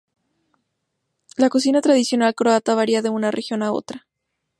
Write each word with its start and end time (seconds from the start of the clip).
La 1.37 1.49
cocina 1.49 1.79
tradicional 1.79 2.33
croata 2.33 2.73
varía 2.73 3.03
de 3.03 3.09
una 3.11 3.29
región 3.29 3.61
a 3.61 3.71
otra. 3.71 4.07